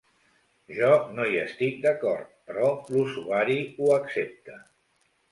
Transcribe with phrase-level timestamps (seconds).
[0.75, 4.57] Jo no hi estic d’acord, però l’usuari ho accepta.